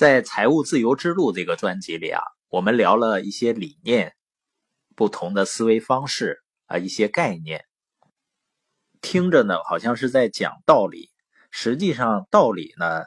[0.00, 4.14] 在《财务自由之路》这个专辑里啊，我们聊了一些理念、
[4.96, 7.66] 不同的思维方式啊，一些概念，
[9.02, 11.10] 听着呢好像是在讲道理，
[11.50, 13.04] 实际上道理呢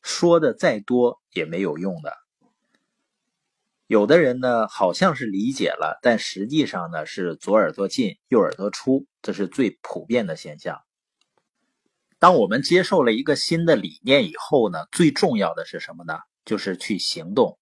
[0.00, 2.14] 说的再多也没有用的。
[3.86, 10.80] 有的人呢好像是理解了，但实际上呢是左耳朵进右耳朵出，这是最普遍的现象。
[12.22, 16.20] 当我们接受了一个新的理念以后呢，最重要的是什么呢？
[16.44, 17.58] 就是去行动，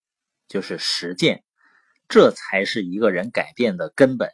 [0.48, 1.44] 就是实践，
[2.10, 4.28] 这才是一个人改变的根本。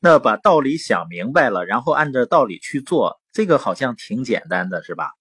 [0.00, 5.12] 那把道理想明白了，然后按照道理去做，这个好像挺简单的，是吧？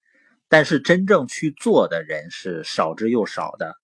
[0.48, 3.76] 但是真正去做的人是少之又少的。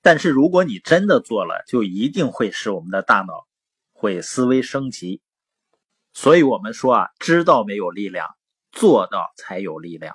[0.00, 3.46] 但是如果你真的做了，就一定会使我们的大脑
[3.92, 5.20] 会思维升级。
[6.14, 8.28] 所以我们说啊，知道没有力量。
[8.72, 10.14] 做到才有力量。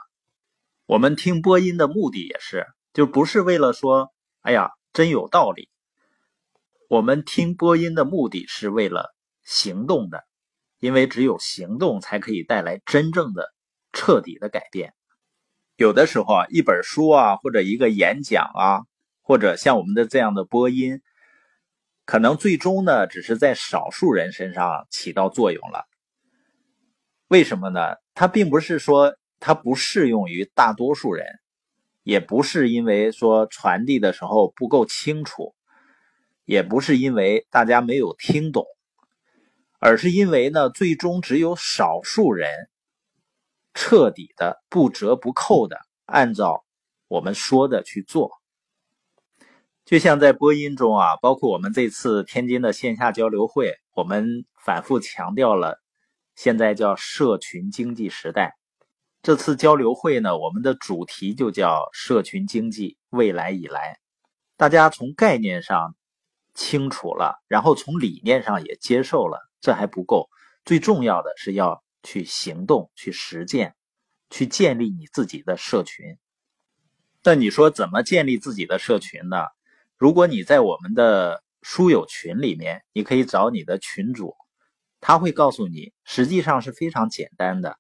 [0.85, 4.11] 我们听播音的目的也是，就不是为了说，
[4.41, 5.69] 哎呀，真有道理。
[6.89, 10.23] 我们听播音的目的是为了行动的，
[10.79, 13.53] 因为只有行动才可以带来真正的、
[13.93, 14.93] 彻底的改变。
[15.75, 18.81] 有的时候啊，一本书啊，或者一个演讲啊，
[19.21, 21.01] 或者像我们的这样的播音，
[22.05, 25.85] 可能最终呢，只是在少数人身上起到作用了。
[27.27, 27.97] 为什么呢？
[28.19, 31.27] 它并不是说它不适用于大多数人，
[32.01, 35.53] 也不是因为说传递的时候不够清楚，
[36.43, 38.65] 也不是因为大家没有听懂，
[39.77, 42.49] 而是因为呢，最终只有少数人
[43.75, 46.65] 彻底的不折不扣的按照
[47.07, 48.31] 我们说的去做。
[49.85, 55.79] 就像在播音中啊，包括我们这次天津的线下交流会，我们反复强调了。
[56.37, 58.53] 现在叫社群经济时代，
[59.23, 63.97] 这次交流会呢，我们的主题就叫社群经济未来以来。
[64.55, 65.95] 大家从概念上
[66.53, 70.29] 清楚了，然后从理念上也接受了，这还不够。
[70.63, 73.73] 最重要的是要去行动、去实践、
[74.29, 76.19] 去建立你自己的社群。
[77.23, 79.37] 那你说怎么建立自己的社群呢？
[79.97, 84.35] 如果你在我们的书友群里面，你可以找你的群主。
[84.99, 87.77] 他会告诉你，实际上是非常简单的。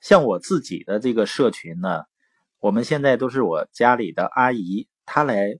[0.00, 2.04] 像我自己的这个社群呢，
[2.60, 5.58] 我们现在都是我家里的阿姨，她来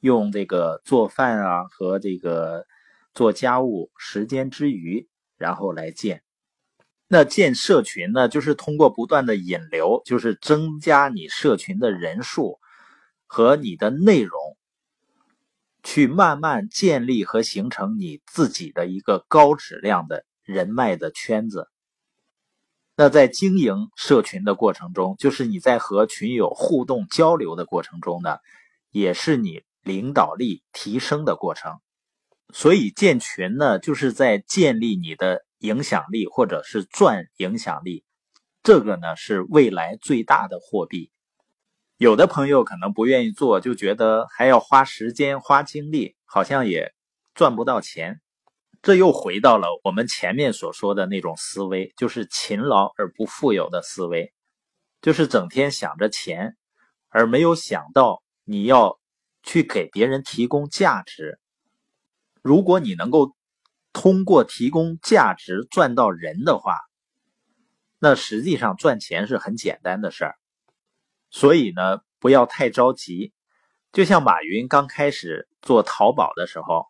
[0.00, 2.66] 用这个做饭啊和这个
[3.12, 6.22] 做家务时间之余，然后来建。
[7.06, 12.58] 那建社群呢，就是通过不断的引流，就是增加你社群的人数
[13.26, 14.53] 和你的内容。
[15.84, 21.68] 去慢慢建立和形成你自己的一个高质量的人脉的圈子。
[22.96, 28.38] 那在经营社群的过程中，就是你在和群友互动交流的过程中呢，
[28.90, 31.78] 也是你领导力提升的过程。
[32.52, 38.04] 所以建群呢，就是在建立你的影响力，或者是赚影响力。
[38.62, 41.10] 这个呢，是未来最大的货币。
[42.04, 46.92] 有的朋友可能不愿意做，就觉得还要花时间、花精力，好像也
[47.34, 48.20] 赚不到钱。
[48.82, 54.34] 这又回到了我们前面所说的那种思维，就是勤劳而不富有的思维，
[55.00, 56.58] 就是整天想着钱，
[57.08, 59.00] 而没有想到你要
[59.42, 61.40] 去给别人提供价值。
[62.42, 63.34] 如果你能够
[63.94, 66.76] 通过提供价值赚到人的话，
[67.98, 70.34] 那实际上赚钱是很简单的事儿。
[71.34, 73.32] 所以呢，不要太着急。
[73.90, 76.86] 就像马云刚开始做淘宝的时候，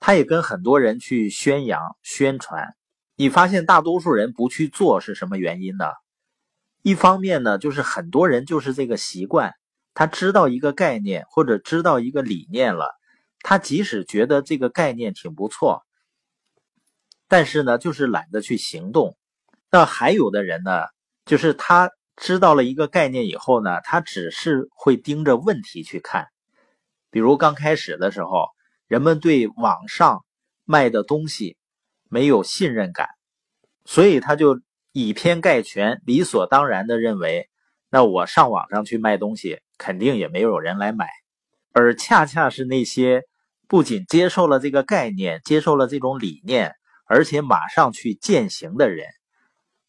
[0.00, 2.74] 他也跟很多人去宣扬、宣传。
[3.16, 5.84] 你发现大多数人不去做是什么原因呢？
[6.80, 9.52] 一方面呢，就是很多人就是这个习惯，
[9.92, 12.94] 他知道一个概念或者知道一个理念了，
[13.40, 15.84] 他即使觉得这个概念挺不错，
[17.28, 19.18] 但是呢，就是懒得去行动。
[19.70, 20.86] 那还有的人呢，
[21.26, 21.90] 就是他。
[22.16, 26.28] 知道了一个概念以后呢，他只是会盯着问题去看。
[27.10, 28.48] 比如刚开始的时候，
[28.88, 30.24] 人们对网上
[30.64, 31.58] 卖的东西
[32.08, 33.08] 没有信任感，
[33.84, 34.60] 所以他就
[34.92, 37.50] 以偏概全，理所当然的认为，
[37.90, 41.06] 那我上网上去卖东西，肯定也没有人来买。
[41.72, 43.24] 而恰恰是那些
[43.68, 46.74] 不仅接受了这个概念，接受了这种理念，
[47.04, 49.06] 而且马上去践行的人，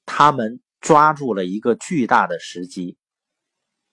[0.05, 0.59] 他们。
[0.81, 2.97] 抓住了一个巨大的时机。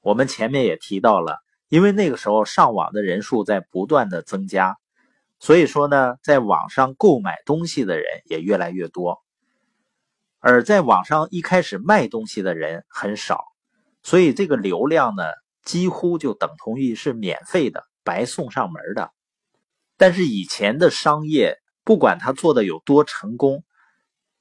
[0.00, 1.38] 我们前面也提到了，
[1.68, 4.76] 因为那个时候上网的人数在不断的增加，
[5.40, 9.22] 所以说呢，在网上购买东西的人也越来越多，
[10.40, 13.44] 而在网上一开始卖东西的人很少，
[14.02, 15.24] 所以这个流量呢
[15.64, 19.10] 几乎就等同于是免费的、白送上门的。
[19.96, 23.64] 但是以前的商业，不管他做的有多成功，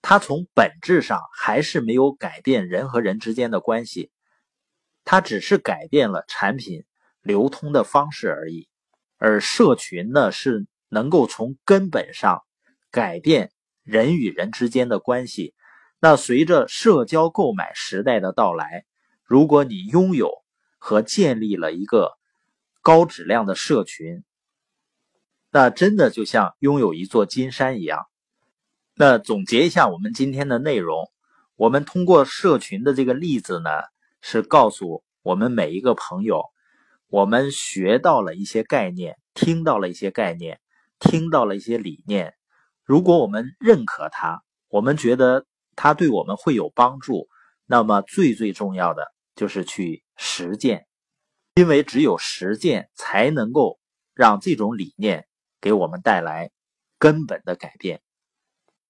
[0.05, 4.11] 它从本质上还是没有改变人和人之间的关系，
[5.05, 6.83] 它只是改变了产品
[7.21, 8.67] 流通的方式而已。
[9.17, 12.43] 而社群呢，是能够从根本上
[12.91, 15.55] 改变人与人之间的关系。
[16.01, 18.83] 那随着社交购买时代的到来，
[19.23, 20.29] 如果你拥有
[20.77, 22.11] 和建立了一个
[22.81, 24.25] 高质量的社群，
[25.49, 28.05] 那真的就像拥有一座金山一样。
[28.95, 31.11] 那总结一下我们今天的内容，
[31.55, 33.69] 我们通过社群的这个例子呢，
[34.21, 36.43] 是告诉我们每一个朋友，
[37.07, 40.59] 我们学到了一些概念，听到了一些概念，
[40.99, 42.33] 听到了一些理念。
[42.83, 45.45] 如果我们认可它，我们觉得。
[45.75, 47.27] 它对我们会有帮助，
[47.65, 50.85] 那么最最重要的就是去实践，
[51.55, 53.79] 因为只有实践才能够
[54.13, 55.25] 让这种理念
[55.59, 56.51] 给我们带来
[56.99, 58.03] 根本的改变。